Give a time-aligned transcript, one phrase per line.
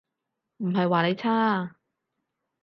[0.57, 1.75] 唔係話你差